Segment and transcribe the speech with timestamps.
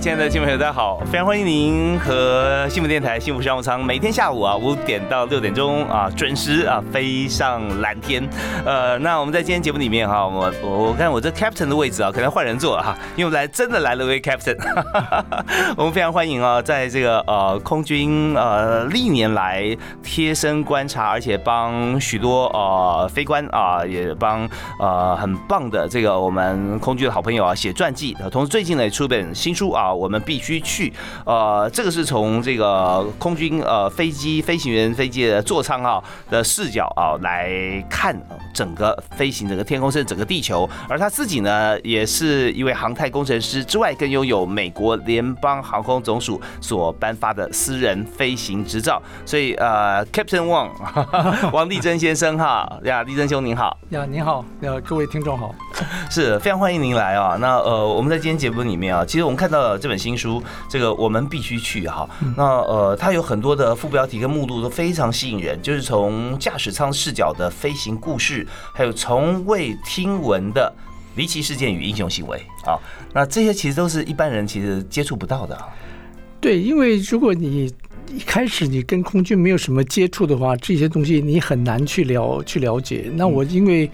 [0.00, 1.00] 亲爱的听众朋友，大家好！
[1.10, 8.22] 非常欢迎您和幸福电台幸福商务舱每天下午啊五点到六点钟啊准时啊飞上蓝天。
[8.64, 14.56] 呃，那我们在今天节目里面哈，我我看我这 captain 的位置啊，可能换人坐了哈，因为来真的来了位 captain。
[15.76, 29.87] 我们非常欢迎啊，在这个呃空军呃历年来贴身观察，而且帮许多呃飞官啊，也帮呃很棒的这个我们空军的好朋友啊写传记，同时最近呢也出本新书啊。
[29.88, 30.92] 啊，我们必须去，
[31.24, 38.14] 呃，这个是从这个空军呃飞机飞行员飞机的座舱啊的视角啊来看
[38.52, 50.68] 整个飞行整个天空甚至整个地球，而他自己呢也是一位航太工程师之外，更拥有美国联邦航空总署所颁发的私人飞行执照，所以呃，Captain Wang
[51.50, 55.54] 王立珍先生哈呀，立珍兄您好呀，您好呀，各位听众好，
[56.10, 59.77] 是非常欢迎您来啊，那呃，我们在今天节目里面啊，其实我们看到。
[59.78, 62.08] 这本新书，这个我们必须去哈。
[62.36, 70.72] 那呃，它有很多的副标题跟目录都非常吸引人，就是从驾驶舱视角的飞行故事，还有从未听闻的
[71.14, 72.76] 离奇事件与英雄行为啊。
[73.14, 75.56] 那这些其实都是一般人其实接触不到的。
[76.40, 77.72] 对，因为如果你
[78.12, 83.10] 一开始你跟空军没有什么接触的话，这些东西你很难去了去了解。
[83.14, 83.90] 那我因为。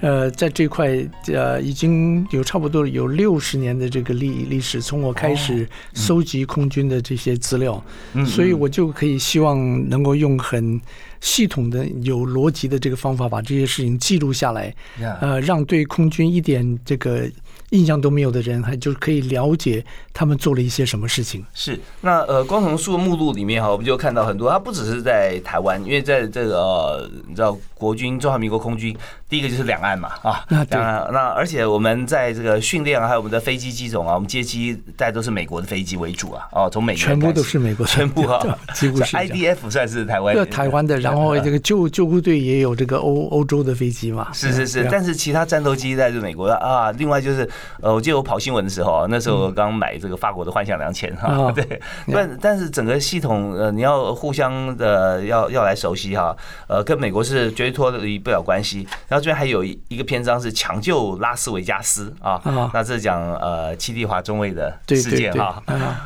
[0.00, 0.88] 呃，在这块
[1.28, 7.82] 呃，已经有差不多有六十年的这个历历史，从我开始搜集空军的这些资料，
[8.26, 10.80] 所以我就可以希望能够用很
[11.20, 14.74] 系统的、有逻辑的这个方法，把这些事情记录下来，
[15.20, 17.28] 呃，让对空军一点这个。
[17.70, 21.46] 印象都没有的人，还就是可以了解他们做了一些什么事情。
[21.54, 24.50] 是，那呃，光从书目录里面哈，我们就看到很多。
[24.50, 28.92] 它不只是在台湾，因为在这个你知道，国军中华民国空军，
[29.30, 30.44] 第一个就是两岸嘛啊。
[30.48, 30.62] 那
[31.10, 36.46] 那而且我们在这个训练还有我们的飞机机种啊，我们接机大家都是美国的飞机为主啊。
[36.52, 40.98] 哦，从美国全部都是美国，全部哈，几乎是 IDF 算是台湾，台湾的。
[40.98, 44.28] 然后这个救救护队也有这个欧欧洲的飞机嘛。
[44.34, 46.90] 是是是，但是其他战斗机在是美国的啊。
[46.92, 47.48] 另外就是。
[47.80, 51.80] 呃，我记得我跑新闻的时候，那时候刚买这个法国的幻象两千哈， 对，
[52.12, 56.36] 但但是整个系统呃，你要互相的要要来熟悉哈，
[56.66, 58.86] 呃，跟美国是绝对脱离不了关系。
[59.08, 62.40] 然后这边还有一个篇章是抢救拉斯维加斯啊，
[62.74, 65.62] 那这是讲呃七弟华中尉的事件哈。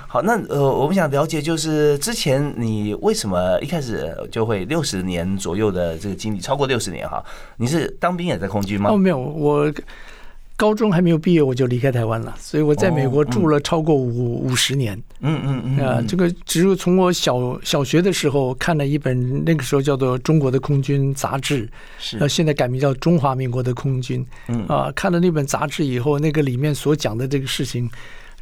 [0.06, 7.24] 好，那呃，我们想了解就是之前你为什么一开始就会六十年左右的这个经历，超过六十年哈？
[7.56, 8.90] 你是当兵也在空军吗？
[8.90, 9.72] 哦，没有，我。
[10.56, 14.96] 高中还没有毕业我就离开台湾了，所以我在美国住了超过五五十年。
[15.20, 21.66] 嗯嗯嗯啊，这个只有从我小小学的时候看了一本那个时候叫做《中国的空军杂志》，
[21.98, 24.24] 是，那现在改名叫《中华民国的空军》。
[24.48, 27.90] 嗯啊，看了那本杂志以后，那个里面所讲的这个事情，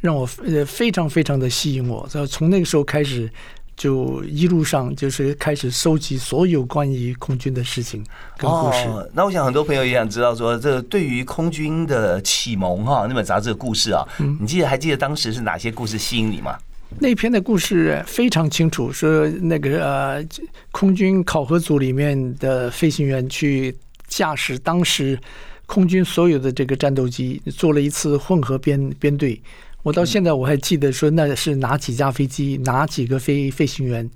[0.01, 2.07] 让我呃非常非常的吸引我。
[2.07, 3.29] 所以从那个时候开始。
[3.75, 8.05] 就一路上就是开始收集所有关于空军的事情
[8.37, 8.87] 跟故事。
[9.13, 14.07] 那我想很多朋友也想知道说，这对于空军的启蒙哈，那本杂志的故事啊，
[14.39, 16.57] 你记得还记得当时是哪些故事吸引你吗？
[16.99, 20.25] 那篇的故事非常清楚，说那个呃，
[20.71, 23.75] 空军考核组里面的飞行员去
[24.07, 25.19] 驾驶当时
[25.65, 29.41] 空军所有的这个战斗机，做了一次混合编编队。
[29.83, 34.09] 我到现在我还记得说那是哪几架飞机，哪几个飞飞行员。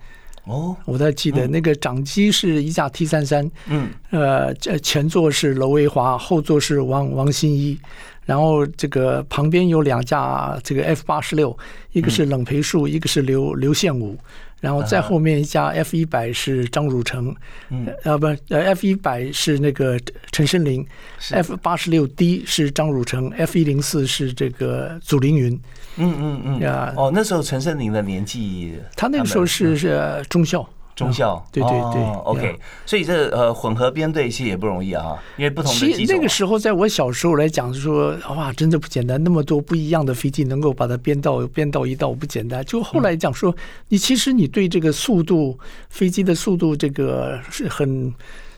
[0.45, 7.77] 哦，我还记得那个掌机是一架 T 三三，嗯，呃，前座是娄维华，后座是王王新一，
[8.23, 11.57] 然后这个旁边有两架这个 F 八十六，
[11.91, 14.17] 一个是冷培树，一个是刘刘宪武。
[14.59, 17.35] 然后再后面一家 F 一百是张汝成，
[17.69, 19.99] 嗯，啊不，呃 F 一百是那个
[20.31, 20.85] 陈胜林
[21.31, 25.59] ，F 八十六 D 是张汝成，F 一零四是这个祖凌云，
[25.97, 30.67] 嗯嗯嗯，啊，哦那时候陈胜林的年纪，他那个时候是是中校。
[30.97, 42.65] 中校，对对对，OK，所以这呃混合编队其实也不容易啊，因为不同的机那个时候，在我小时候来讲，说哇，真的不简单，那么多不一样的飞机能够把它编到编到一道不简单。
[42.65, 43.55] 就后来讲说，
[43.89, 45.59] 你其实你对这个速度
[45.89, 48.11] 飞机的速度这个是很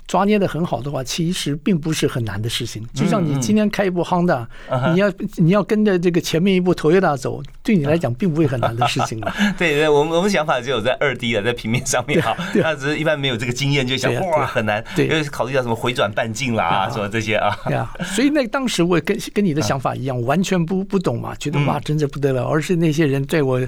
[0.10, 2.84] 抓捏的很好的话，其实并不是很难的事情。
[2.96, 4.44] 就像你今天开一部 Honda，
[4.92, 9.22] 你要你要跟着这个前面一部 Toyota 走，对你来讲并不会很难的事情。
[9.56, 12.20] 对对，我们我们想法只有在二 D 的在平面上面。
[12.20, 17.56] 哈， 那只是一般没有这个经验，就想哇很难，因为考虑到什么回转半径啦，什么这些啊。
[17.66, 23.62] 对啊，所以那当时我也跟跟你的想法一样，完全不不懂嘛，觉得哇真的不得了，而是那些人对我。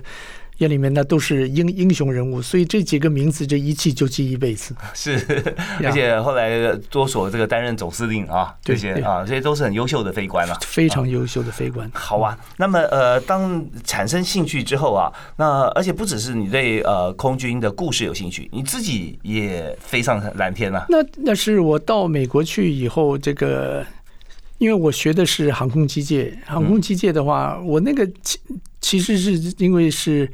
[0.61, 4.75] 眼里面那都是英英雄人物，所以这几个名字这一记就记一辈子。
[4.93, 5.17] 是，
[5.83, 11.89] 而且后来多所这个担任总司令啊，这些啊，这些都是很优秀的飞官了，非常优秀的飞官。
[11.95, 20.85] 好啊，那么呃，当产生兴趣之后啊，那而且不只是你对呃空军的故事有兴趣，你自己也飞上蓝天了。
[20.89, 23.83] 那那是我到美国去以后，这个
[24.59, 28.07] 因为我学的是航空机械，航空机械的话，我那个。
[28.81, 30.29] 其实是因为是，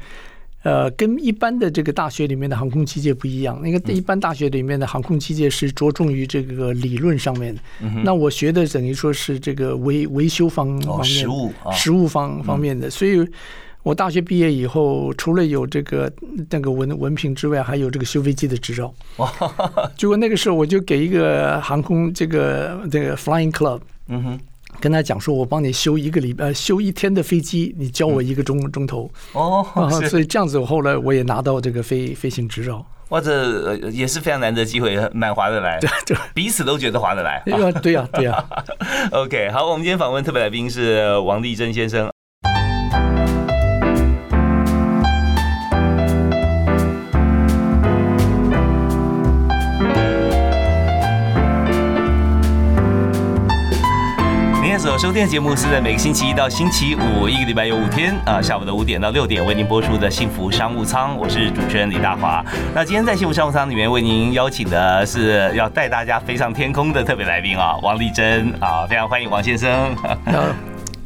[0.62, 3.60] 呃，跟一般的这个大学里面的航空机械不一样。
[3.62, 7.60] 那个一般大学里面的航空机械是着重于这个理论上面的，
[8.02, 12.90] 那我学的等于说是这个维维修方方面、实物实物方方面的。
[12.90, 13.24] 所以，
[13.82, 16.12] 我大学毕业以后，除了有这个
[16.50, 18.92] 那个文文凭之外，还有这个修飞机的执照。
[19.96, 24.40] 结果那个时候，我就给一个航空这个这个 Flying Club，嗯哼。
[24.80, 29.10] 跟他讲说，我帮你修一个礼拜，修一天的飞机，你教我一个钟钟头。
[29.32, 29.66] 哦，
[30.08, 32.84] 所以这样子，我后来我也拿到这个飞飞行执照。
[33.08, 35.78] 哇，这也是非常难得机会，蛮划得来。
[35.80, 37.42] 对 对，彼此都觉得划得来。
[37.44, 38.44] 对呀对呀对呀。
[39.12, 42.10] OK，好，我们今天访问特别来宾是王立珍先生。
[54.98, 62.44] 收听的节目是在每个星期一到星期五，一个礼拜有五天啊，下午的五点到六点为您播出的幸福商务舱，我是主持人李大华。
[62.74, 69.94] 那今天在幸福商务舱里面为您邀请的是要带大家飞上天空的特别来宾啊，王丽珍啊，非常欢迎王先生。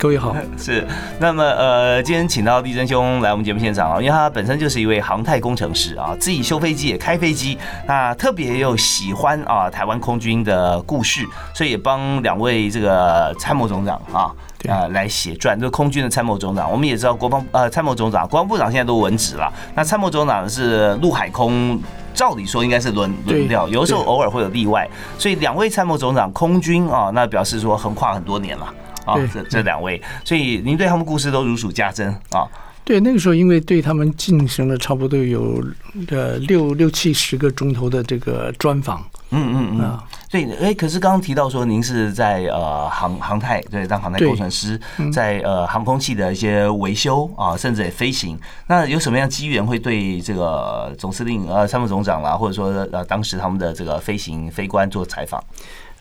[0.03, 0.85] 各位好， 是
[1.21, 7.57] 那么呃，今天请到立真兄来我们节目现场啊，因为他本身就是一位航太工程师啊，自己修飞机也开飞机，
[7.87, 14.35] 那特别又喜欢啊台湾空军的故事，所以也帮两位这个参谋总长啊
[14.69, 16.69] 啊来写传，就是空军的参谋总长。
[16.69, 21.81] 我们也知道国防呃参谋总长、国防部长现在都文职了，那参谋总长是陆海空，
[22.13, 24.85] 照理说应该是轮轮调，有时候偶尔会有例外，
[25.17, 28.67] 所以两位参谋总长空军啊，那表示说横跨很多年了。
[29.05, 32.47] 啊，这这两位，所以您对他们故事都如数家珍啊。
[32.85, 35.65] 对，那个时候因为对他们进行了差不多有
[36.11, 39.01] 呃六六七十个钟头的这个专访。
[39.31, 44.79] 嗯嗯嗯啊，所以哎，可是刚刚提到说您是在呃航航太对当航太工程师，
[45.13, 48.37] 在呃航空器的一些维修啊，甚至也飞行。
[48.67, 55.43] 那有什么样机缘会对这个总司令呃参谋总长啦，或者说呃当时他们的这个飞行飞官做采访？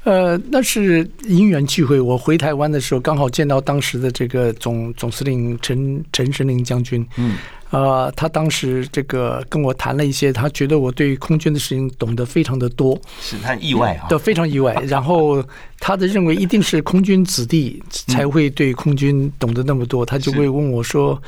[0.03, 1.99] 呃，那是因缘聚会。
[1.99, 7.05] 我回台湾的时候，刚好见到当时的这个总总司令陈陈神林将军。
[7.17, 7.37] 嗯，
[7.69, 14.73] 呃，他当时这个跟我谈了一些，他觉得我对空军的事情懂得非常的多，是他意外啊，都非常意外。
[14.87, 15.43] 然后
[15.79, 21.21] 他的认为一定是空军子弟才会对空军懂得那么多，他就会问我说：“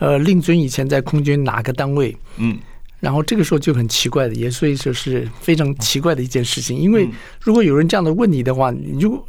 [0.00, 2.58] 呃，令尊以前在空军哪个单位？”嗯。
[3.00, 6.76] 然后这个时候就很奇怪的，也所以说是非常奇怪的一件事情。
[6.76, 7.08] 因为
[7.40, 9.24] 如果有人这样的问你的话，你就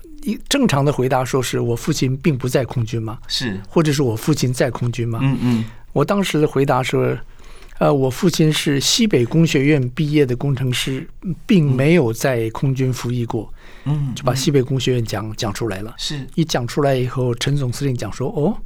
[0.49, 5.19] 正常的回答说是我父亲并不在空军嘛，是，或者是我父亲在空军嘛。
[5.21, 5.65] 嗯嗯。
[5.93, 7.17] 我当时的回答说，
[7.77, 11.07] 呃，我父亲是西北工学院毕业的工程师，
[11.45, 13.51] 并没有在空军服役过。
[13.85, 14.11] 嗯。
[14.15, 15.93] 就把西北工学院讲讲出来了。
[15.97, 16.27] 是。
[16.35, 18.57] 一讲出来以后，陈总司令讲说：“哦，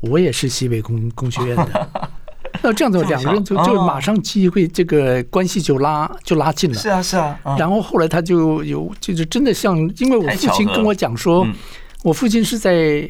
[0.00, 2.10] 我也是西北工工学院的。”
[2.62, 6.76] 那这样子，两个人就就马上机会，这个关系就拉就拉近了。
[6.76, 7.38] 是啊，是啊。
[7.58, 11.46] 然后后来他就有，就是真的像，因为我父亲跟我讲说，
[12.02, 13.08] 我父亲是在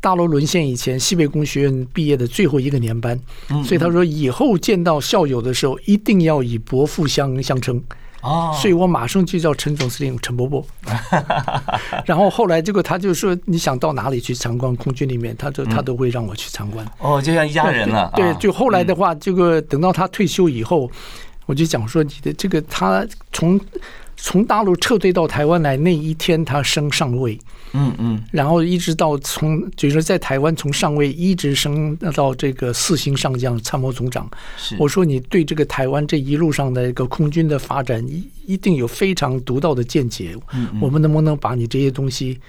[0.00, 3.18] 大陆沦陷以前西北工学院毕业的最后一个年班，
[3.64, 7.82] 所以他说以后见到校友的时候，一定要以伯父相相称。
[8.24, 10.64] 哦，所以我马上就叫陈总司令陈伯伯，
[12.06, 16.84] 然后后来结果他就说你想到哪里去参观空军里面，他就他都会让我去参观。
[16.98, 18.10] 哦，就像一家人了。
[18.16, 20.90] 对，就后来的话，这个等到他退休以后，
[21.46, 23.60] 我就讲说你的这个他从。
[24.26, 27.38] 从大陆撤退到台湾来那一天，他升上尉，
[27.74, 34.26] 嗯嗯，然后一直到从就是在台湾从上尉一直升到这个四星上将、参谋总长。
[34.78, 40.34] 我说你对这个台湾这一路上的一个空军的发展，一一定有非常独到的见解。
[40.54, 42.40] 嗯，我们能不能把你这些东西，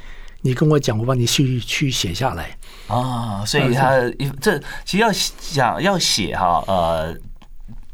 [0.43, 3.43] 你跟我讲，我帮你去去写下来啊？
[3.45, 3.99] 所以他
[4.39, 7.13] 这其实要想要写哈，呃。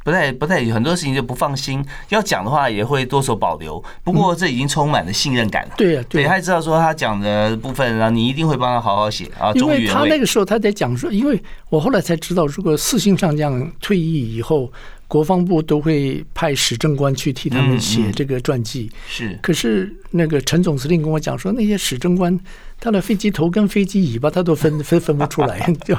[0.03, 3.83] 不太不太很多事情就不放心，要讲的话也会多手保留。
[4.03, 5.73] 不过这已经充满了信任感了。
[5.77, 9.51] 对呀，对，他知道说他讲的部分，然后你一定会帮他好好写啊。
[9.53, 14.71] 因为他那个时候他在讲说，因为我后来才知道，如果四星上将退役以后。
[15.11, 18.89] 国防部都会派史政官去替他们写这个传记。
[19.09, 22.39] 是，可是那个陈总司令跟我讲说，那些史政官
[22.79, 25.93] 他的飞机头跟飞机尾巴他都分 分分不出来， 就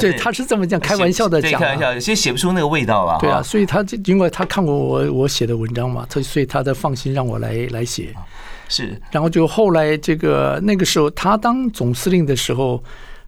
[0.00, 3.16] 对，他是这么讲，开玩笑的讲，开玩笑，其实写不出那个味道了。
[3.20, 8.12] 对啊，所以他因为他看过我我写的文章嘛，他所以他的放心让我来来写。
[8.68, 12.82] 是，然后就后来这个那个时候他当总司令的时候。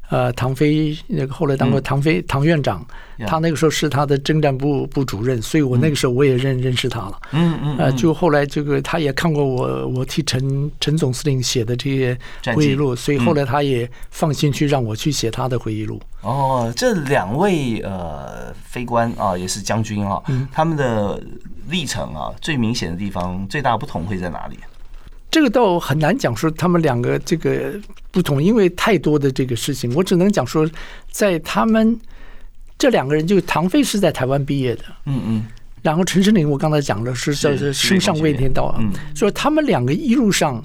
[0.08, 2.86] 呃，唐飞那个后来当过唐飞唐院长，
[3.26, 7.18] 他那个时候是他的征战部部主任，所以我那个时候我也认认识他了。
[7.32, 7.76] 嗯嗯。
[7.78, 12.16] 呃，就后来这个他也看过我我替陈陈总司令写的这些
[12.54, 16.00] 回忆录，所以后来他也放心去让我去写他的回忆录。
[16.22, 20.22] 哦，这两位呃飞官啊，也是将军啊，
[20.52, 21.22] 他们的
[21.68, 24.58] 历程啊，最明显的地方，最大不同会在哪里？
[25.30, 27.78] 这个倒很难讲说他们两个这个
[28.10, 30.66] 不同，因为太多的这个事情，我只能讲说，
[31.10, 31.98] 在他们
[32.78, 35.44] 这两个人，就唐飞是在台湾毕业的，嗯嗯，
[35.82, 40.64] 然后陈世林我刚才讲了是叫做升上魏天道，嗯，所以他们两个一路上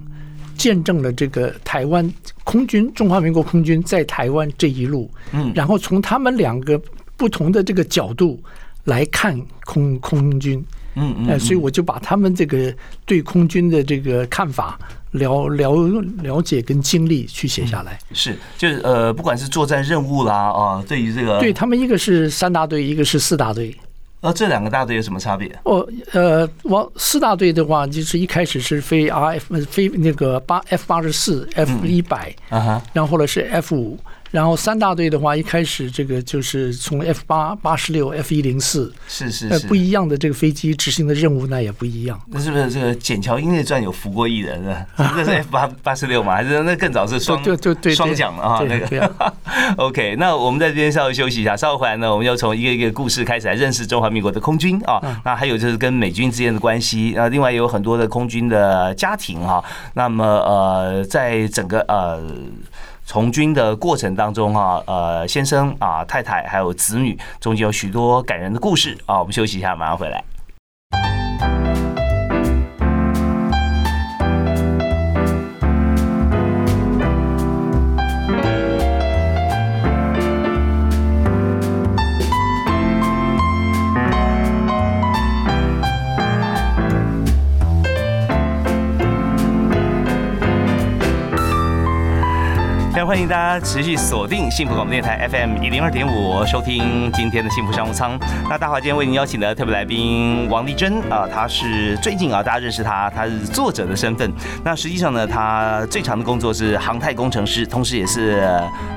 [0.56, 2.10] 见证了这个台湾
[2.46, 6.82] 空军中华民国空军在台湾这一路，嗯，然后从他们两个
[7.18, 8.42] 不同的这个角度
[8.86, 10.64] 来看空空军。
[10.96, 12.74] 嗯嗯，所以我就把他们这个
[13.06, 14.78] 对空军的这个看法、
[15.12, 15.74] 了了
[16.22, 17.98] 了解跟经历去写下来。
[18.14, 23.76] 是，就是呃，不管是作战任务啦啊，对于这个，对他们一个是三大队，一个是四大队。
[24.20, 25.50] 呃，这两个大队有什么差别？
[25.64, 33.98] 哦，呃，我四大队的话，就是一开始是飞 R F 飞那个八 F 八十四 F 一百，啊哈，然后后来是 F 五。
[34.32, 42.20] 然后三大队的话，一开始这个就是从 F 八、八十六、F 一零四，是是是不一样的这个飞机执行的任务，那也不一样。
[42.28, 44.86] 那是不是这个《简桥英烈传》有服过一人呢？
[44.98, 46.34] 那是 F 八八十六嘛？
[46.34, 48.64] 还是那更早是双就就对双桨啊？
[48.68, 49.14] 那个
[49.76, 50.16] OK。
[50.18, 55.22] 那我们在这边稍微休息一下，稍后回来呢，我们要从一个一个故事开始来认识中华民国的空军啊。
[55.26, 59.62] 那还有就是跟美军之间的关系啊，另外也有很多的空军的家庭哈。
[59.94, 62.24] 那么呃，在整个呃。
[63.06, 69.20] 从军的过程当中哈，呃，先生啊，太太还有子女，中间有许多感人的故事啊。
[69.20, 70.24] 我们休息一下，马上回来。
[93.22, 98.18] 欢迎大持续锁定幸福广播电台 FM 一零二点五，收听今天的幸福商务舱。
[98.50, 104.32] 那大华今天为您邀请的特别来宾王丽珍啊，她是最近啊，大家认识她，她是作者的身份。
[104.64, 108.42] 那实际上呢，她最长的工作是航太工程师，同时也是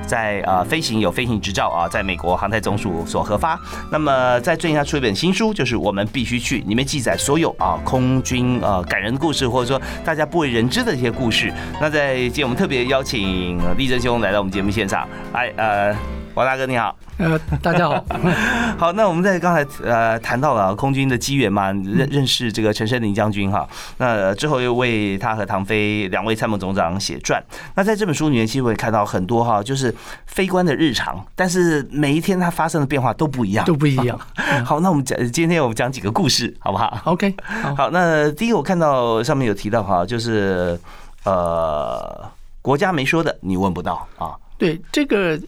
[0.06, 3.58] 在呃飞行有飞行执照啊，在美国航太总署所核发。
[3.90, 11.52] 那么在最近她出一本新书，就是我们必须去，里面记载所有啊空军呃感人的故事，或者说大家不为人知的一些故事。
[11.80, 14.04] 那在今天我们特别邀请丽珍。
[14.04, 15.96] 兄来到我们节目现场，哎，呃，
[16.34, 18.04] 王大哥你好，呃，大家好，
[18.76, 27.42] 好，那我们在刚才呃谈到了空军的机缘嘛，认认识这个陈胜林将军哈，那之后又为他和唐飞两位参谋总长写传，
[27.74, 29.94] 那在这本书里面其实会看到很多哈，就是
[30.26, 34.20] 飞官的日常，但是每一天他发生的变化都不一样，都不一样。
[34.62, 37.00] 好，那我们讲今天我们讲几个故事好不好？
[37.10, 37.34] OK，
[37.74, 40.78] 好，那第一个我看到上面有提到哈，就是
[41.24, 42.30] 呃。
[42.64, 44.32] 国家没说的，你问不到啊。
[44.56, 45.38] 对，这个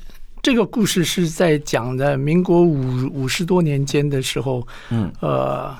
[0.42, 5.74] 这个故事是在讲的民国五五十多年间的时候，嗯，呃，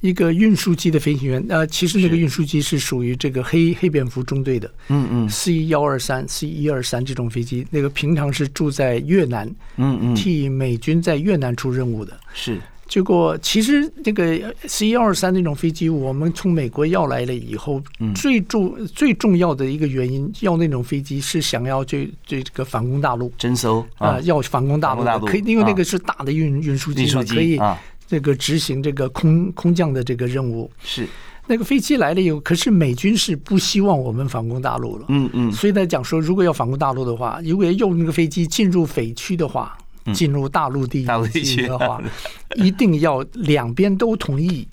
[0.00, 12.60] 一个运输机的飞行员，呃，其实那个运输机是属于这个黑黑蝙蝠中队的，嗯嗯，C 幺二三、C 一二三这种飞机，那个平常是住在越南，嗯嗯，替美军在越南出任务的，是。
[12.90, 17.80] 结果其实这个 C 幺二三那种飞机，我们从美国要来了以后，
[18.16, 27.60] 最重最重要的一个原因，要那种飞机是想要去这个反攻大陆，征收啊，要反攻大陆，可以，因为那个是大的运运输机嘛，可以
[28.08, 30.68] 这个执行这个空空降的这个任务。
[30.82, 31.06] 是。
[31.46, 39.78] 那个飞机来了以后，可是美军是不希望我们反攻大陆了，嗯嗯，所以他讲说，如果要反攻大陆的话，如果要用那个飞机进入匪区的话。
[40.12, 41.04] 进入大陆地
[41.44, 42.02] 区的话，
[42.56, 44.66] 一定要两边都同意。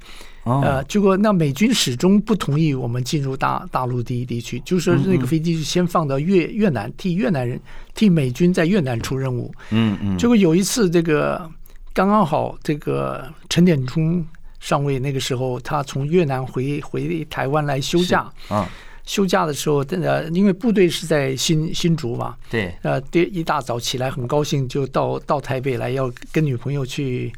[0.43, 7.60] 呃，结果那美军始终不同意我们进入大大陆第一地区，就说那个飞机先放到越越南，替越南人
[7.93, 9.53] 替美军在越南出任务。
[9.72, 10.17] 嗯嗯。
[10.17, 11.51] 结果有一次，这个
[11.93, 14.25] 刚刚好这个陈典忠
[14.62, 18.65] 上尉那个时候，他从越南回回台湾来休假，嗯，
[19.07, 27.31] 休假的时候，呃，因为部队是在新新竹嘛，对，呃，第一大早起来很高兴，就到到台北来，要跟女朋友去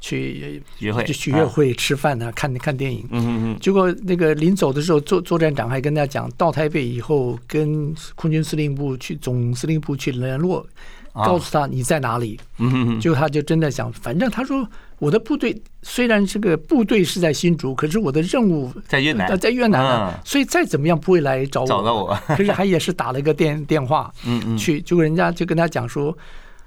[0.00, 3.06] 去约会就去约会、吃饭啊，看看电影。
[3.10, 10.66] 嗯嗯嗯，结果那个临走的时候，作作战长还跟他讲，到台北以后跟空军司令部去总司令部去联络，
[11.12, 11.24] 啊。
[11.24, 12.38] 告诉他你在哪里。
[12.58, 14.68] 嗯嗯嗯，结果他就真的想，反正他说
[15.02, 21.66] 我的部队虽然这个部队是在新竹，可是我的任务在越南呃在越南啊，嗯所以再怎么样不会来找我。
[21.66, 26.16] 找到我 可是还也是打了一个电电话，嗯嗯去，结果人家就跟他讲说，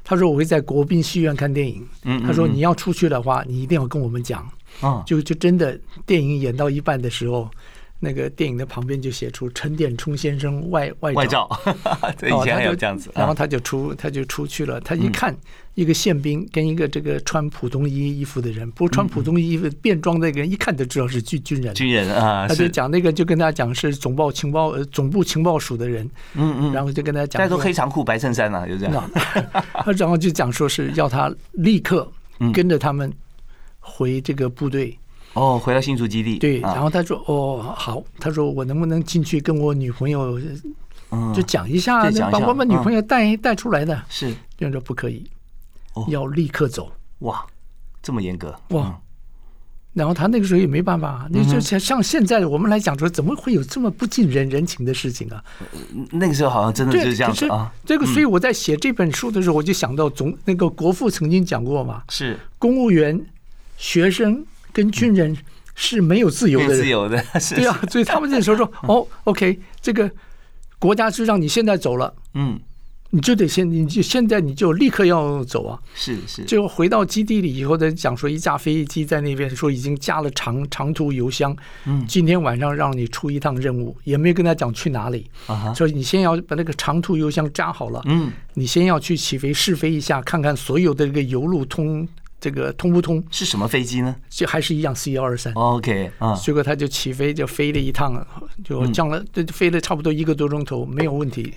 [0.04, 4.46] 他说我会在国宾戏院看电影，嗯，他说你要出去的话，你一定要跟我们讲。
[4.84, 7.50] 嗯，就就真的电影演到一半的时候，
[8.00, 11.50] 那个电影的旁边就写出陈典冲先生外外外照，
[12.18, 14.80] 这以前有这样子，啊然后他就出他就出去了。
[14.82, 15.36] 他一看
[15.74, 21.74] 一个宪兵跟一个这个穿普通衣衣服的人，不过穿普通衣服便装的那个人一看就知道是军军人。
[21.74, 29.10] 军人啊，他就讲那个就跟他讲是总报情报呃总部情报署的人，嗯嗯，然后就跟他讲大家都说黑长裤白衬衫啊，就这样，
[29.86, 33.12] 那然后就讲说是要他立刻嗯跟着他们
[33.80, 34.98] 回这个部队。
[35.36, 36.74] 哦，回到新竹基地，对，啊。
[36.74, 40.42] 然后他说哦好，他说我能不能进去跟我女朋友
[41.12, 41.34] 嗯。
[41.34, 44.04] 就讲一下，把我们女朋友带带出来的。
[44.10, 44.34] 是。
[44.58, 45.24] 就说不可以
[45.94, 46.92] 哦，要立刻走。
[47.20, 47.46] 哇，
[48.02, 49.00] 这么严格，哇。
[49.94, 55.42] 然后他那个时候也没办法，你就像像现在我们来讲说，怎么会有这么不近人人情的事情啊？
[55.94, 62.38] 嗯那个时候好像真的就，是这样子啊，这个，所以我在写这本书的时候，我就想到总那个国父曾经讲过嘛，是。
[62.60, 63.26] 公务员、
[63.78, 65.36] 学生跟军人
[65.74, 66.78] 是没有自由的人。
[66.78, 67.18] 自由的，
[67.56, 70.12] 对啊，所以他们那时候说， 哦，OK，这个
[70.78, 72.60] 国家是让你现在走了，嗯，
[73.12, 75.80] 你就得现你就现在你就立刻要走啊。
[75.94, 81.56] 是是，就回到基地里以后，再讲说一架飞机在那边说已经加了长长途油箱，
[81.86, 82.06] 嗯。
[82.06, 92.06] 今天晚上让你出一趟任务，也没有跟他讲去哪里，啊哈，所以你先要把那个长途油箱加好了，嗯，你先要去起飞试飞一下，看看所有的这个油路通
[92.46, 95.52] 这个通不通，是什么飞机呢就还是一样 C 幺二三。
[95.54, 98.14] ？OK 啊，结果他就起飞，就飞了一趟，
[98.64, 101.52] 就降了，就飞了差不多一个多钟头，没有问题，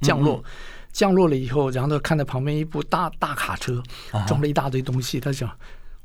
[0.00, 0.42] 降落。
[0.92, 3.80] 降落了以后，然后他看到旁边一部大大卡车，
[4.26, 5.48] 装了一大堆东西，他想，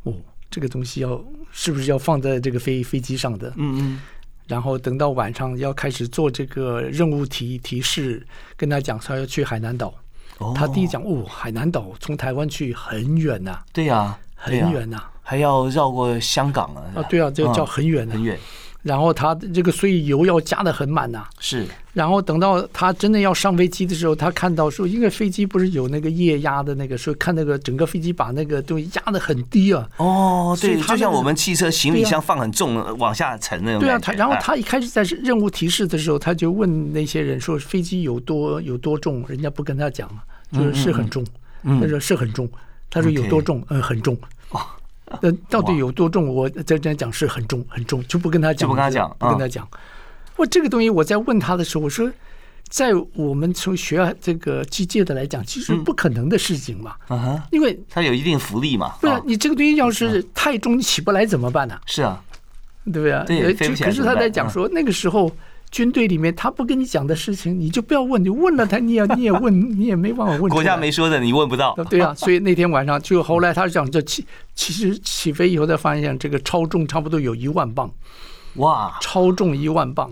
[0.03, 0.13] 哦，
[0.51, 1.19] 这个东西要
[1.51, 3.49] 是不是要放在这个飞飞机上的？
[3.57, 4.01] 嗯嗯，
[4.47, 8.23] 然后等到晚上要开始做这个任务提提示，
[8.55, 9.91] 跟他讲说要去海南岛。
[10.39, 10.53] 哦。
[10.55, 18.37] 他第一讲，哦，海南岛从台湾去很远呐、对呀，很远呐、还要绕过香港啊，啊，对啊，这个叫嗯很远呐、很远，
[18.81, 21.67] 然后他这个所以油要加的很满呐、是。
[21.91, 29.85] 然后等到他真的要上飞机的时候，他看到说，因为飞机不是有那个液压的那个，说看那个整个飞机把那个东西压的很低啊。
[29.97, 40.07] 哦，对，就像我们汽车行李箱放很重往下沉那种对啊，他然后哎他一开始在任务提示的时候，他就问那些人说飞机有多有多重，人家不跟他讲，
[40.51, 41.25] 就是是很重，
[41.63, 42.49] 他说是很重，
[42.89, 44.17] 他说有多重，嗯，很重。
[45.21, 46.27] 那到底有多重？
[46.27, 49.67] 我在这讲是很重很重，就不跟他讲，就不跟他讲不跟他讲。
[50.35, 52.11] 我这个东西我在问他的时候，我说，
[52.69, 56.95] 在我们从学这个机械的来讲，其实不可能的事情嘛，
[57.51, 61.79] 因为它有一定浮力嘛，不然啊你这个东西要是太重，你起不来怎么办呢？
[61.87, 62.23] 是啊，
[62.85, 63.25] 对不对啊？
[63.27, 65.31] 呃对可是他在讲说，那个时候
[65.71, 70.49] 军队里面他不跟你讲的事情，你就不要问，你问了他，你也你也问， 你也没办法问。
[70.49, 77.91] 国家没说的你问不到，对啊，所以那天晚上就后来他讲这起其实起飞以后才发现这个超重差不多有一万磅，
[78.55, 80.11] 哇，超重一万磅。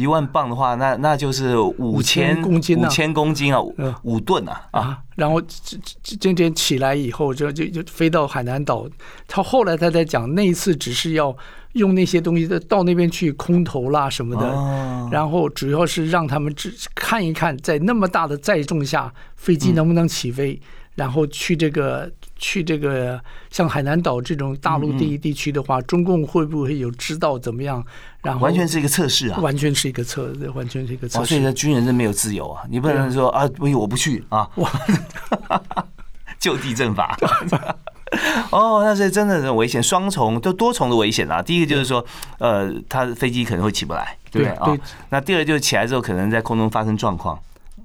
[0.00, 2.88] 一万磅的话，那那就是五千公斤啊。
[2.88, 3.94] 五千公斤啊，五嗯。
[4.02, 8.88] 五吨啊啊，啊，然后这这今天起来以后，就就就飞到海南岛。
[9.28, 11.36] 他后来他在讲，那一次只是要
[11.74, 15.08] 用那些东西到那边去空投啦什么的，哦。
[15.12, 20.60] 然后主要是让他们只看一看，在那么大的载重下，飞机能不能起飞，
[20.94, 27.84] 然后去这个去这个像海南岛这种大陆地地区的话，中共会不会有知道怎么样？
[28.22, 29.38] 然后完全是一个测试啊。
[29.38, 31.46] 完全是一个测，完全是一个测哦，所以试。
[31.46, 34.48] 呢，军人是没有自由啊，你不能说啊，不，我不去啊，
[36.40, 37.16] 就地正法。
[38.50, 41.40] 哦，那是真的很危险，双重都多重的危险啊。
[41.40, 42.04] 第一个就是说，
[42.38, 44.80] 呃，他飞机可能会起不来，对不对对啊？
[45.10, 47.38] 那第二就是起来之后，可能在空中发生状况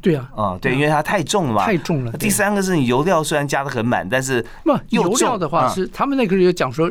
[0.05, 1.65] 对啊，啊，对，因为它太重了嘛。
[1.65, 2.11] 太重了。
[2.11, 6.87] 第三个是你油料虽然加的很满，但是那油料的话是他们那个时候讲说，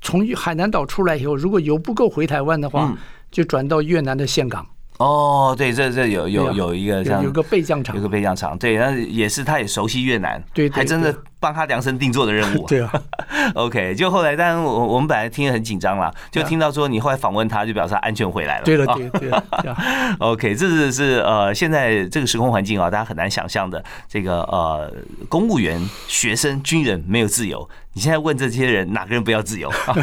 [0.00, 2.96] 从海南岛出来以后，如果油不够回台湾的话嗯，
[3.30, 4.66] 就转到越南的岘港，
[4.96, 8.00] 哦，对，这这有有有一个这样有有个备降场有。
[8.00, 12.66] 个备降场，对，那也是他也熟悉越南，对对还真的对帮他量身定做的任务。
[12.68, 12.92] 对啊，
[13.54, 18.64] OK，就后来，当然我我们本来听得很紧张啦，就听到说你后来访问他，就表示他安全回来了。
[18.64, 19.30] 对了，啊对对，
[20.18, 23.82] OK，这是是呃，现在这个时空环境啊，大家很难想象的。
[24.08, 24.92] 这个呃，
[25.28, 27.68] 公务员、学生、军人没有自由。
[27.92, 29.70] 你现在问这些人，哪个人不要自由？
[29.70, 29.94] 好，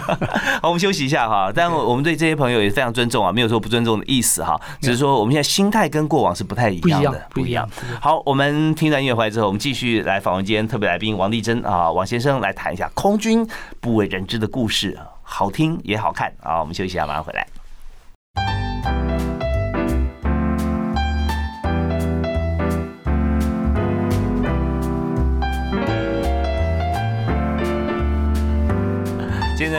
[0.63, 1.51] 我们休息一下哈。
[1.53, 7.69] 但我们对这些朋友也非常尊重啊，没有说不尊重的意思哈，只是说我们现在心态跟过往是不太一不一样样的，，不一样。。
[8.01, 13.47] 好，我们听完音乐回来之后，我们继续来访问今天特别来宾王丽珍啊，王先生来谈一下空军
[13.79, 16.59] 不为人知的故事，好听也好看啊。
[16.59, 17.47] 我们休息一下，马上回来。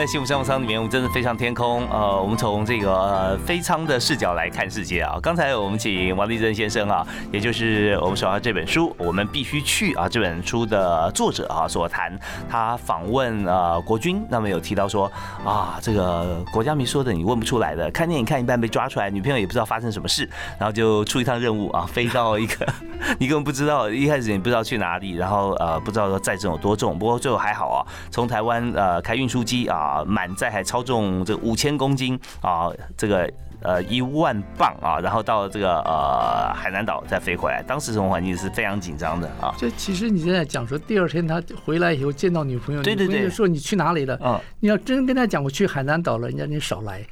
[0.05, 1.87] 幸福商务舱里面，我们真的飞上天空。
[1.89, 5.17] 呃，我们从这个呃飞舱的视角来看世界啊。
[5.21, 15.11] 刚才我们请王立珍先生啊，也就是我们手上这本书《我们必须去》啊这本书的作者啊所谈，他访问呃国军，那么有提到说
[15.43, 22.65] 啊，这个国家没说的你问不出来的，看电影看一半被抓出来，女朋友也不知道发生什么事，然后就出一趟任务啊，飞到一个
[23.17, 27.79] 你根本不知道，一开始你不知道去哪里，然后呃不知道说载重有多重，不过最后还好啊，
[28.11, 33.31] 从台湾呃开运输机啊满载还超重这五千公斤啊这个。
[33.61, 39.55] 呃，一万磅啊，然后到这个呃海南岛再飞回来，当时这种环境是非常紧张的啊。
[39.57, 44.19] 这其实你现在讲说，第二天他回来以后见到女朋友，对对对说你去哪里了？
[44.23, 47.03] 嗯，你要真跟他讲我去海南岛了，人家你少来。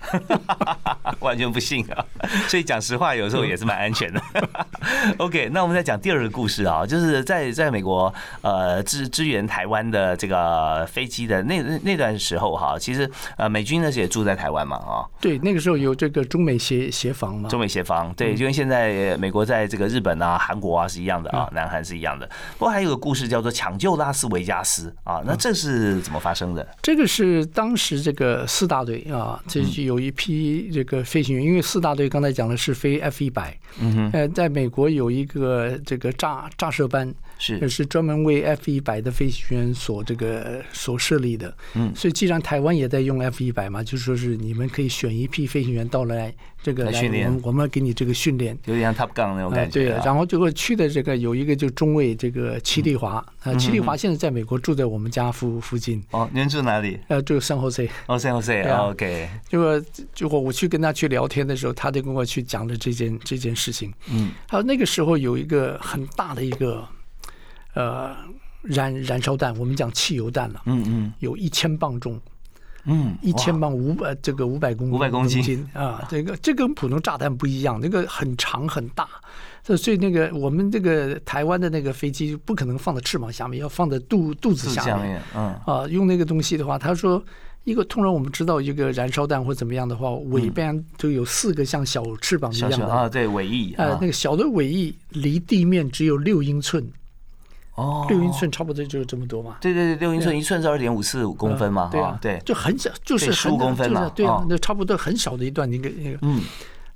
[1.21, 2.05] 完全不信啊！
[2.47, 4.21] 所以讲实话，有时候也是蛮安全的。
[5.17, 17.49] OK，那我们再讲第二个故事啊，就是在在美国呃支支援台湾的这个飞机的那那那段时候哈，其实呃美军呢也住在台湾嘛啊，对，那个时候有这个中美协协防嘛。
[17.49, 22.27] 中美协防，对，就跟现在美国在这个日本啊、韩国啊是一样的啊，南韩是一样的。
[22.57, 26.67] 不过还有个故事叫做抢救拉斯维加斯啊，那这是怎么发生的？
[26.81, 41.53] 这个是当时这个四大队啊，这有一批这个飞行员，因为四大队刚才讲的是飞 F 一百，嗯哼，呃，在美国有一个这个炸炸射班，是这是专门为 F 一百的飞行员所这个所设立的。
[41.73, 48.57] 嗯所以既然台湾也在用 F 一百嘛，就说是你们可以选一批飞行员到来这个来来训练我们我们给你这个训练。
[48.65, 56.97] 有点像 Top Gun 那种啊，感觉、对啊。，然后结果去的这个有一个就中尉这个齐丽华嗯啊，齐丽华现在在美国住在我们家附附近，哦，您住哪里？
[57.09, 57.89] 呃，住圣后 C。
[58.07, 59.81] 哦 Jose 对啊 OK，结果
[60.13, 63.91] 结果我去跟他去聊天的时候，他就跟我去讲了这件这件事情。
[64.09, 66.87] 嗯，他说那个时候有一个很大的一个
[67.73, 68.15] 呃
[68.61, 71.13] 燃燃烧弹，我们讲汽油弹了，嗯嗯。
[71.19, 72.19] 有一千磅重，
[72.85, 75.67] 嗯，一千磅五百这个五百公500公斤。
[75.73, 79.07] 啊，这个这跟普通炸弹不一样，那个很长很大，
[79.63, 85.21] 这所以那个我们这个台湾的那个飞机不可能放在翅膀下面，要放在肚肚子下面。
[85.35, 85.53] 嗯。
[85.65, 87.23] 啊，用那个东西的话，他说。
[87.65, 96.85] 一个通常我们知道一个燃烧弹或怎么样的话，尾边都有四个像小翅膀一样的，啊，对，尾翼呃啊，，那个小的尾翼离地面只有六英寸，
[97.75, 99.57] 哦，六英寸差不多就是这么多嘛。
[99.59, 106.41] 对对对，六英寸，一寸是二点五四五公分嘛，对啊，对，就很小，就是对很15公分嘛就是对啊哦，那差不多很小的一段那个那个，嗯，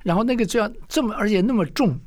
[0.04, 1.98] 然后那个这样这么而且那么重，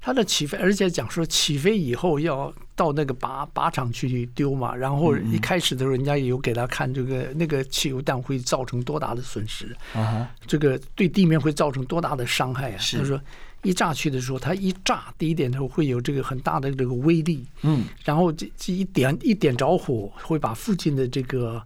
[0.00, 12.78] 它的起飞，而且讲说起飞以后要到那个靶靶场去丢嘛，然后嗯一开始的时候人家也有给他看这个那个汽油弹会造成多大的损失，啊，这个对地面会造成多大的伤害啊？
[12.78, 12.98] 是。
[12.98, 13.20] 他说
[13.62, 21.62] 一炸去的时候，它一炸，第一点它会有这个很大的这个威力，嗯，然后这这一点一点着火，会把附近的这个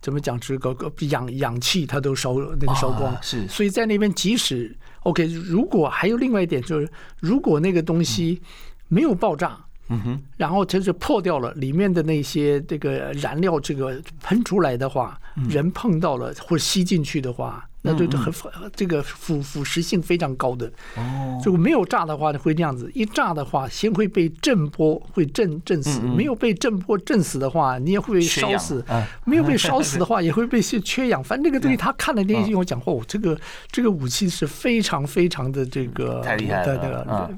[0.00, 6.88] 怎么讲这个个氧氧气它都烧那个烧光啊，是所以在那边即使 OK，如果还有另外一点就是，
[7.20, 8.40] 如果那个东西
[8.88, 9.58] 没有爆炸。
[9.88, 18.32] 嗯哼，然后它就破掉了里面的那些这个燃料，这个喷出来的话，嗯人碰到了或者吸进去的话，那就很
[18.74, 20.66] 这个腐腐蚀性非常高的。
[20.96, 31.22] 哦，如果没有炸的话，会这样子；一炸的话，先会被震波会震震死；没有被震波震死的话，你也会被烧死嗯；没有被烧死的 话，也会被缺氧。
[31.22, 33.38] 反正这个东西，他看了那些跟我讲，哦，这个
[33.70, 37.30] 这个武器是非常非常的这个太厉害了。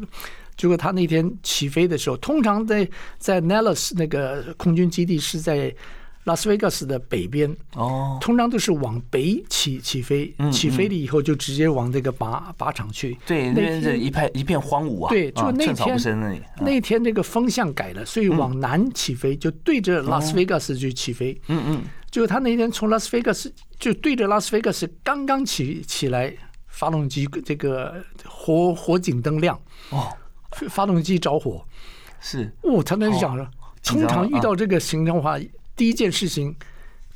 [0.56, 5.74] 结果他那天起飞的时候，通常在在 Nellis 那个空军基地是在
[6.24, 13.16] 拉斯维加斯的北边，哦，通常都是往北起起飞嗯，起飞了以后就直接往这个靶靶场去。
[13.26, 21.38] 对，那边是一片一片荒芜啊，对，就那天那天那个风向改了，所以往南起飞，就对着拉斯维加斯去起飞。
[21.48, 26.34] 嗯嗯，结果他那天从拉斯维加斯就对着拉斯维加斯刚刚起起来，
[26.68, 29.60] 发动机这个火火警灯亮，
[29.90, 30.08] 哦，
[30.70, 31.62] 发动机着火。
[32.18, 32.50] 是。
[32.62, 33.46] 哦，他那就讲了，
[33.84, 35.38] 通常遇到这个情况的话，
[35.76, 36.54] 第一件事情。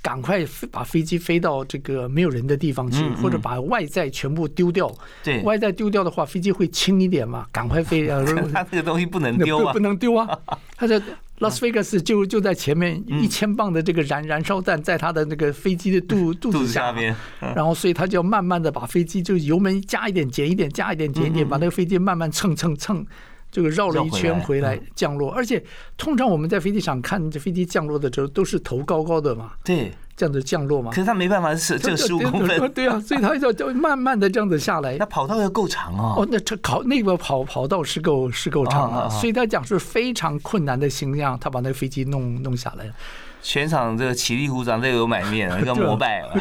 [0.01, 4.89] 赶快把飞机飞到这个没有人的地方去，或者把外在全部丢掉。
[5.25, 7.45] 对，外在丢掉的话，飞机会轻一点嘛？
[7.51, 8.25] 赶快飞啊！
[8.55, 10.39] 他这个东西不能丢啊，不能丢啊！
[10.79, 11.03] 他在
[11.41, 23.05] 拉斯维加斯就就在前面，一千磅的这个燃燃烧弹在他的那个飞机的肚 肚子下面，然后所以他就要慢慢的把飞机就油门加一点减一点加一点减一点，把那个飞机慢慢蹭蹭蹭。
[23.51, 25.63] 这个绕了一圈回来降落，而且
[25.97, 30.91] 通常我们在飞机场看这飞机降落的时候都是头高高的嘛，对，这样子降落嘛。
[30.91, 34.97] 可是他没办法，是这十五公分，对啊，所以他要要慢慢的这样子下来。
[34.99, 36.15] 那跑道要够长哦。
[36.19, 42.93] 哦，那这跑那个跑跑道是够是够长啊，所以他讲是非常困难的形象，他把那个飞机弄弄下来了。
[43.41, 46.35] 全场这个起立鼓掌，这个有买面， 要膜拜了。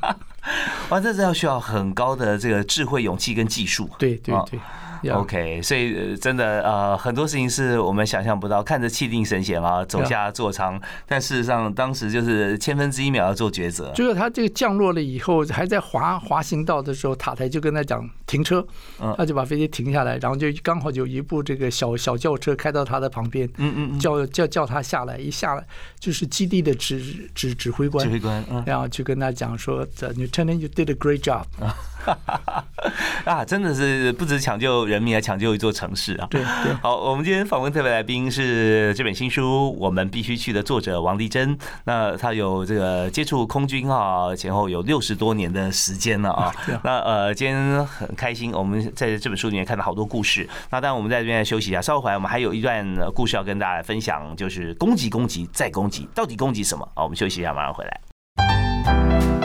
[0.90, 3.88] 哇，这是要需要很高的这个智慧、勇气跟技术。
[3.98, 4.58] 对对对。
[5.12, 13.92] OK，所以真的呃很多事情是我们想象不到，看着气定神闲啊，走下座舱，但事实上当时就是千分之一秒要做抉择。
[13.92, 18.66] 就是他这个降落了以后，还在滑滑行道的时候，塔台就跟他讲停车，
[19.16, 25.66] 他就把飞机停下来，然后就刚好有一部这个小小轿车开到他的旁边，嗯嗯，叫叫叫他下来，一下来
[25.98, 31.44] 就是基地的指指指挥官，指挥官，然后就跟他讲说，The Lieutenant, you did a great job。
[33.24, 36.26] 啊，真的是不止抢救人民，还抢救一座城市啊！
[36.30, 36.72] 对对。
[36.82, 41.56] 好，我们今天访问特别来宾是这本新书《我们必须去》的作者王丽珍。
[41.84, 46.52] 那他有这个接触空军啊，前后有六十多年的时间了啊。
[46.84, 50.48] 那呃，今天很开心，我们在这本书里面看到好多故事。
[50.70, 56.86] 那当然，我们在这边休息一下，稍后回来我们还有一段故事要跟大家分享，就是攻击、攻击再攻击，到底攻击什么？
[56.94, 59.43] 好，我们休息一下，马上回来。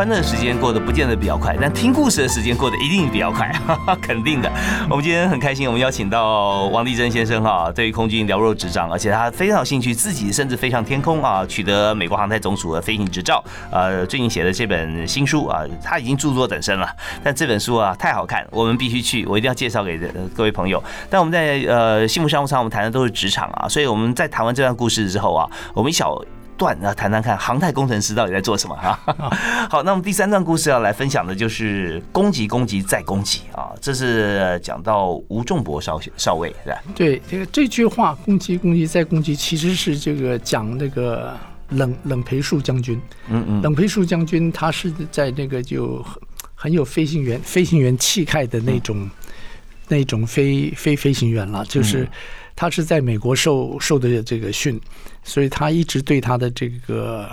[0.00, 3.54] 欢乐时间过得不见得比较快，但听故事的时间过得一定比较快，
[4.00, 4.50] 肯定的。
[4.88, 13.44] 我们今天很开心，我们邀请到王立珍先生哈，对于空军了若指掌，而且他非常有兴趣，自己甚至飞上天空啊，取得美国航太总署的飞行执照。
[13.70, 16.88] 呃，最近写的这本新书啊，他已经著作等身了。
[17.22, 19.98] 但这本书啊，太好看，我们必须去，我一定要介绍给
[20.34, 20.82] 各位朋友。
[21.10, 26.18] 但我们在呃幸福商务舱，我们谈的都是职场啊，所以我们在谈完这段故事之后啊，我们一小。
[26.60, 29.00] 段啊，谈谈看航太工程师到底在做什么哈？
[29.70, 33.72] 好，那我们第三段故事要来分享的就是攻击、攻击再攻击啊！
[33.80, 36.82] 这是讲到吴仲博少少尉是吧？
[36.94, 41.34] 对，这个这句话“攻击、攻击再攻击”其实是这个讲那个
[41.70, 43.00] 冷冷培树将军。
[43.28, 46.04] 嗯嗯，冷培树将军他是在那个就
[46.54, 49.08] 很有飞行员飞行员气概的那种
[49.88, 52.06] 那种飞飞飞行员了，就是
[52.60, 54.78] 他是在美国受受的这个训。
[55.24, 57.26] 所以他一直对他的这个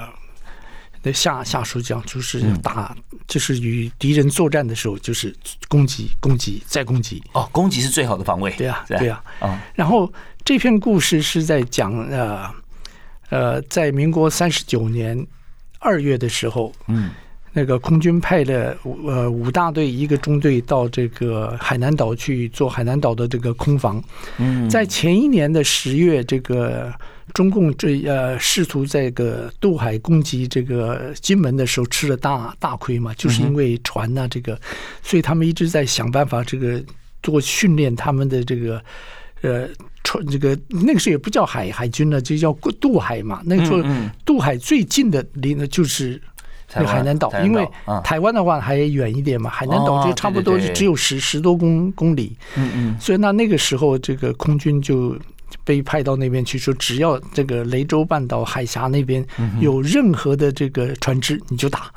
[1.03, 2.95] 的下下属讲，就是打，
[3.27, 5.35] 就是与敌人作战的时候，就是
[5.67, 7.21] 攻击、攻击再攻击。
[7.33, 8.51] 哦，攻击是最好的防卫。
[8.57, 9.21] 对呀，对呀。
[9.39, 10.09] 啊，然后
[10.45, 12.49] 这篇故事是在讲呃
[13.29, 15.27] 呃，在民国三十九年
[15.79, 17.11] 二月的时候，嗯。
[17.57, 23.99] 那个空军派了呃五大队一个中队到这个海南岛去做海南岛的这个空防。
[24.37, 26.93] 嗯，在前一年的十月，这个
[27.33, 34.59] 中共这呃试图在个渡海攻击这个金门的时候吃了大大亏嘛，就是因为船呐这个，
[35.01, 36.79] 所以他们一直在想办法这个
[37.23, 38.79] 做训练他们的这个
[39.41, 39.67] 呃
[40.03, 43.41] 船这个那个时候也不叫海海军了，就叫渡海嘛。
[43.43, 43.83] 那个时候
[44.23, 46.21] 渡海最近的离呢就是。
[46.69, 47.67] 海南岛，因为
[48.03, 52.35] 台湾的话还远一点嘛，海南岛就差不多只有十十多公公里。
[52.57, 55.17] 嗯嗯，所以那那个时候，这个空军就
[55.63, 59.25] 被派到那边去，说只要这个雷州半岛海峡那边
[59.61, 61.89] 有任何的这个船只，你就打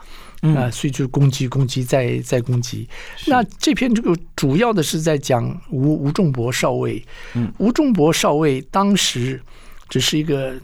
[0.42, 2.88] 啊，所以就攻击、攻击、再再攻击。
[3.26, 7.04] 那这篇这个主要的是在讲吴吴仲博少尉。
[7.35, 9.42] 嗯，吴仲博少尉当时
[9.88, 10.54] 只是一个。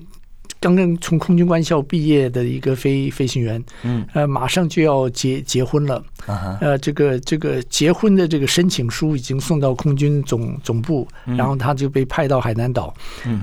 [0.60, 6.02] 刚刚从空军官校毕业的一个飞飞行员，嗯，呃，马上就要结结婚了，
[6.60, 12.92] 呃，这个这个结婚的这个申请书已经送到空军总总部，然后他就被派到海南岛，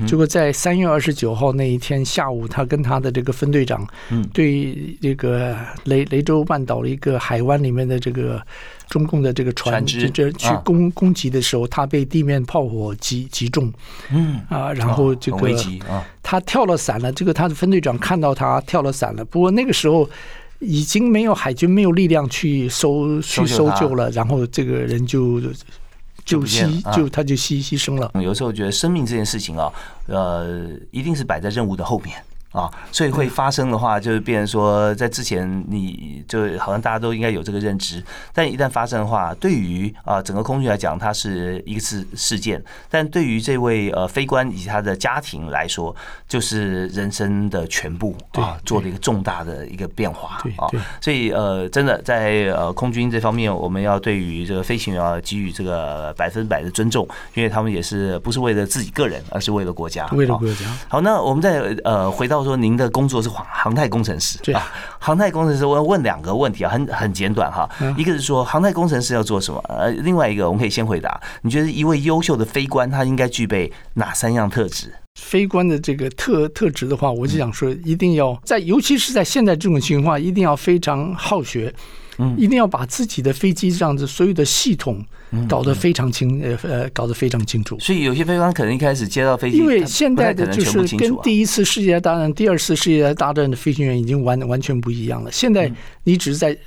[0.08, 8.41] 结果在三月二十九号那一天下午，他跟他的这个分队长，嗯，对这个雷雷州半岛的一个海湾里面的这个。
[8.94, 13.74] 中共的这个船只这去攻攻击的时候，他被地面炮火击击中，
[14.12, 15.52] 嗯啊，然后这个
[16.22, 17.12] 他跳了伞了。
[17.12, 20.08] 这个他的分队长看到他跳了伞了，不过那个时候
[20.60, 25.42] 已经没有海军没有力量去搜去搜救了，然后这个人就
[26.24, 28.12] 就牺就他就牺牺牲了。
[28.22, 29.74] 有时候觉得生命这件事情啊，
[30.06, 32.24] 呃，一定是摆在任务的后面。
[32.54, 45.96] 啊，所以会发生的话，就是变成说，在之前你就好像大家都应该有这个认知，但一旦发生的话，对于啊整个空军来讲，它是一个事事件，但对于这位呃飞官以及他的家庭来说，
[46.28, 50.70] 就是人生的全部啊，做了一个重大的一个变化啊，
[51.02, 60.68] 所以呃，真的在呃空军这方面，我们要对于这个飞行员要给予这个百分百的尊重，因为他们也是不是为了自己个人，而是为了国家，为了国家。
[60.88, 62.43] 好，那我们再呃回到。
[62.44, 67.70] 说您的工作是航航太工程师啊，航太工程师，我要问两个问题啊，很很简短哈。
[67.98, 69.64] 一个是说航太工程师要做什么？
[69.70, 74.94] 呃，另外一个我们可以先回答，你觉得一位优秀的飞官他应该具备哪三样特质？
[75.20, 81.74] 飞官的这个特特质的话，我就想说，一定要在，尤其是在现在这种情况，一定要非常好学。
[82.17, 85.04] 嗯，一定要把自己的飞机这样子所有的系统
[85.47, 87.78] 搞得非常清，呃呃，搞得非常清楚。
[87.80, 95.32] 所以有些飞官可能一开始接到飞机，因为现在的就是跟第一次世界大战、第二次世界大战的飞行员已经完完全不一样了。
[95.32, 95.71] 现在
[96.04, 96.58] 你只是在。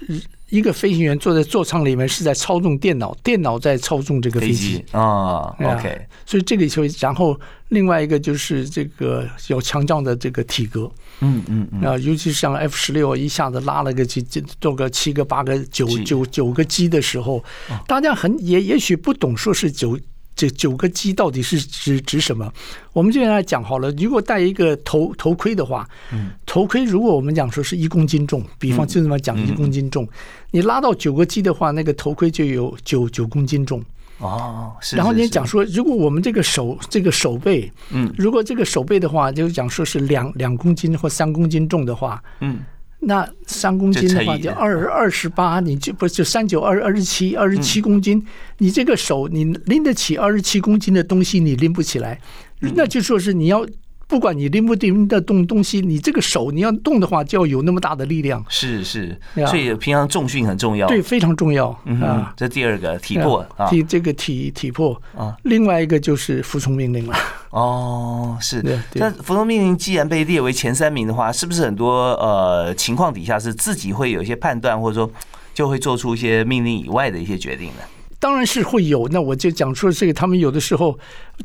[0.51, 4.85] 一个飞行员坐在座舱里面是在操纵电脑，电脑在操纵这个飞机。
[4.93, 5.55] 啊。
[5.61, 14.23] OK，所以这个就然后另外一个就是这个有强壮的这个体格，嗯嗯啊，尤其是像 F 十六一下子拉了个几，
[14.61, 17.45] 做个七个八个九九九个机的时候，
[17.87, 19.99] 大家很也也许不懂说是九。
[20.37, 22.53] 这九个鸡到底是指指什么？
[22.93, 23.91] 我们就来讲好了。
[23.93, 30.07] 如果戴一个头头盔的话，嗯，头盔如果我们讲说是一公斤重，比方就这么讲一公斤重，
[30.51, 33.83] 你拉到九个鸡的话，那个头盔就有九九公斤重
[34.19, 34.73] 哦。
[34.93, 42.61] 然后你讲说，如果我们这个手这个手背，嗯，如果这个手背的话，就讲说是两两公斤或三公斤重的话，嗯。
[43.07, 48.25] 那三公斤的话，就二二十八，你就不就三九二二十七，二十七公斤，
[48.59, 52.21] 你这个手你拎得起二十七公斤的东西，你拎不起来，
[52.61, 53.67] 那就说是你要。
[54.09, 58.45] 不管你拎不拎得动东西，你这个手你要动的话，就要有那么大的力量。
[58.49, 60.87] 是是，所以平常重训很重要。
[60.87, 61.69] 对，非常重要
[62.01, 62.33] 啊。
[62.37, 65.37] 这第二个体魄啊，体这个体体魄啊。
[65.43, 67.17] 另外一个就是服从命令了。
[67.51, 68.63] 哦，是。
[68.95, 75.11] 那服从命令既然被列为前三名的话，是不是很多呃情况底下是自己会有一些判断，或者说
[75.53, 77.83] 就会做出一些命令以外的一些决定呢？
[78.19, 80.99] 当然是会有，那我就讲说这个，他们有的时候，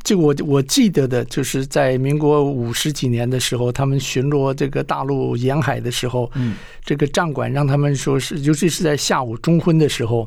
[0.04, 10.26] 就我我记得的，就是在民国五十几年的时候，他们巡逻这个大陆沿海的时候，嗯，这个站管让他们说是，尤其是在下午中昏的时候，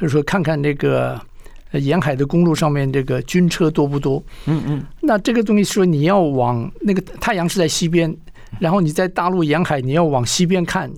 [0.00, 1.20] 就说看看那个
[1.72, 8.16] 沿海的公路上面这个军车多不多，嗯嗯，那这个东西说你要往那个太阳是在西边，
[8.58, 10.90] 然后你在大陆沿海你要往西边看。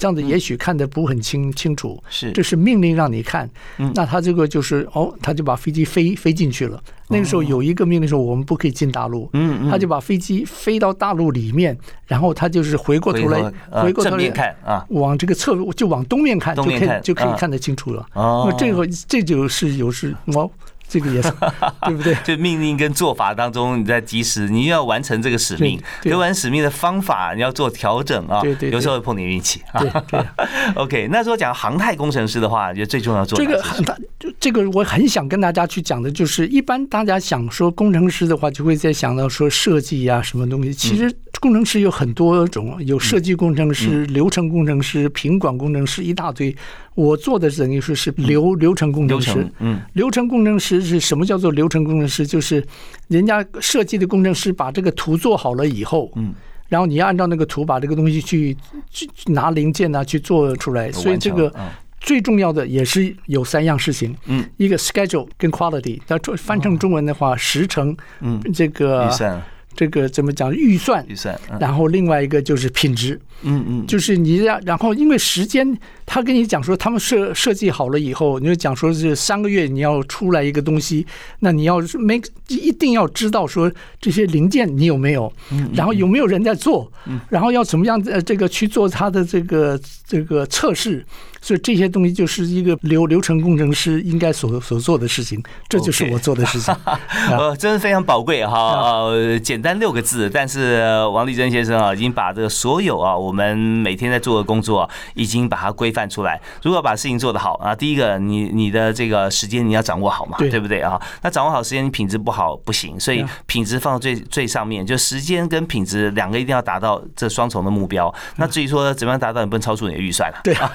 [0.00, 2.32] 这样子也许看得不很清清楚，是。
[2.32, 3.48] 这是命令让你看，
[3.94, 6.82] 那他这个就是哦，他就把飞机飞飞进去了。
[7.08, 18.06] 那个时候有一个命令说我们不可以进大陆，嗯他就把飞机飞到大陆里面，然后他就是回过头来回过头来看啊，往这个侧就往东面看，就可以就可以看得清楚了。
[18.14, 20.50] 哦，这个这就是有时我。
[20.90, 21.30] 这个也是
[21.86, 22.14] 对不对？
[22.24, 28.40] 就命令跟做法当中，你在及时，你要完成这个使命，对完成使命的方法你要做调整啊。
[28.42, 29.62] 对对，有时候会碰点运气。
[29.78, 30.20] 对对。
[30.74, 33.96] OK，那时候讲航太工程师的话，就最重要做这个很大，
[34.40, 40.74] 这个我很想跟大家去讲的，就是一般大家想说工程师的话，就会在想到说设计呀什么东西。
[40.74, 46.54] 其实工程师有很多种，有设计工程师、流程工程师、品管工程师一大堆。
[46.96, 52.26] 我做的等于说是流流程工程师，嗯，流程工程师是什么叫做流程工程师？
[52.26, 52.64] 就是
[53.08, 56.32] 人家设计的工程师把这个图做好了以后，嗯，
[56.68, 58.56] 然后你要按照那个图把这个东西去
[58.90, 60.90] 去拿零件啊去做出来。
[60.92, 61.52] 所以这个
[62.00, 69.42] 最重要的也是有三样事情，嗯，一个 schedule 跟 quality，它翻成中文的话，时程，嗯，这个预算。
[69.76, 70.52] 这个怎么讲？
[70.52, 75.64] 预算，预算，然后另外一个就是品质，嗯嗯，就是你要，然后因为时间，
[76.12, 81.06] 他跟你讲说，他们设设计好了以后，你就讲说是三个月你要出来一个东西，
[81.38, 83.70] 那你要 make 一定要知道说
[84.00, 85.32] 这些零件你有没有，
[85.72, 86.90] 然后有没有人在做，
[87.28, 91.06] 然后要怎么样呃这个去做它的这个这个测试。
[91.42, 96.74] 所以这些东西就是一个流流程工程师应该所所做的事情，这就是我做的事情。
[97.30, 99.06] 呃，真的非常宝贵哈。
[99.06, 100.82] 呃，简单六个字，但是
[101.14, 105.99] 王立珍先生啊，已经把这个所有啊，我们每天在做的工作，已经把它规范。
[106.00, 106.40] 范出来。
[106.62, 111.00] 如果把事情做得好啊，第一个你你的这个时间你要掌握好嘛，对对不对啊？
[111.22, 118.12] 那掌握好时间，你品质不好不行，所以品质放到最最上面，就时间跟品质两个一定要达到这双重的目标。
[118.36, 120.40] 那至于说怎么样达到，你不能超出你的预算了。
[120.42, 120.72] 对啊，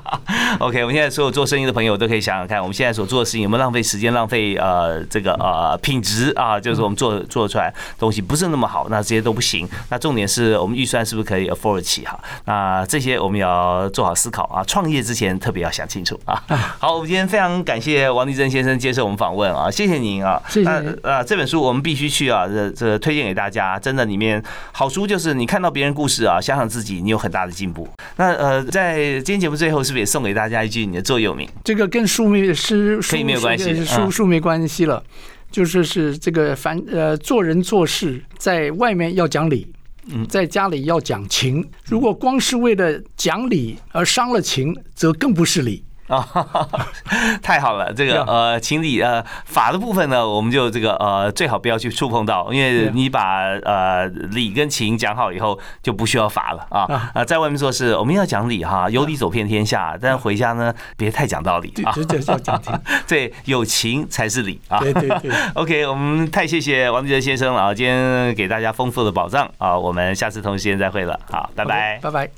[0.58, 6.58] OK，我们现在所有做生意的朋友都可以想想看，我们现在所做的事情有没有浪费时间、浪费呃这个呃品质啊？
[6.58, 9.68] 就是我们做做出来东西不是那么好，那这些都不行。
[9.90, 12.18] 那重点是我们预算是不是可以 afford 起哈？
[12.44, 14.61] 那这些我们也要做好思考啊。
[14.64, 16.42] 创业之前特别要想清楚啊。
[16.78, 20.40] 好，我们今天非常感谢王立珍先生接受我们访问啊，谢谢您啊。
[20.48, 23.78] 谢谢那呃，这本书我们必须去啊，这这推荐给大家。
[23.78, 24.42] 真的，里面
[24.72, 27.88] 好书就是你看到别人故事啊，想想自己，你有很大的进步。
[28.16, 31.48] 那呃，在今天节目最后，是不是也送给大家一句你的座右铭？
[31.64, 35.02] 这个跟书没诗书没有关系书书没关系了，
[35.50, 39.66] 就是是这个凡呃做人做事，在外面要讲理。
[40.06, 45.84] 嗯在家里要讲情，如果光是为了讲理而伤了情，则更不是理。
[46.08, 46.26] 啊，
[47.42, 47.92] 太好了！
[47.92, 57.24] 这个呃，情理呃法的部分呢，我们就这个呃最好不要去触碰到，因为你把呃理跟情讲好以后，就不需要法了啊啊！
[57.24, 61.94] 在外面做事，我们要讲理哈，有理走遍天下，但回家呢，别太讲道理啊，
[62.42, 62.80] 讲情。
[63.06, 64.80] 对，有情才是理啊。
[64.80, 65.30] 对对对。
[65.54, 71.98] OK，我们太谢谢王立哲先生了啊，今天给大家丰富的宝藏啊，我们下次同一时间再会了，好，拜拜。
[72.02, 72.32] 拜拜。